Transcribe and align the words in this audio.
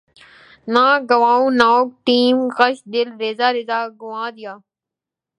نہ 0.73 0.85
گنواؤ 1.09 1.45
ناوک 1.59 1.89
نیم 2.07 2.37
کش 2.57 2.75
دل 2.93 3.07
ریزہ 3.21 3.47
ریزہ 3.55 3.79
گنوا 3.99 4.25
دیا 4.35 4.53